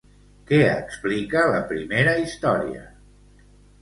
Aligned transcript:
Què 0.51 0.57
explica 0.69 1.43
la 1.55 1.59
primera 1.73 2.17
història? 2.25 2.83